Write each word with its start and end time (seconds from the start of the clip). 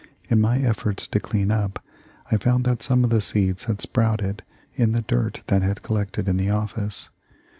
In 0.31 0.41
my 0.41 0.57
efforts 0.57 1.07
to 1.09 1.19
clean 1.19 1.51
up, 1.51 1.77
I 2.31 2.37
found 2.37 2.63
that 2.65 2.81
some 2.81 3.03
of 3.03 3.11
the 3.11 3.21
seeds 3.21 3.65
had 3.65 3.81
sprouted 3.81 4.41
in 4.73 4.93
the 4.93 5.01
dirt 5.03 5.43
that 5.45 5.61
had 5.61 5.83
collected 5.83 6.27
in 6.27 6.37
the 6.37 6.49
office. 6.49 7.09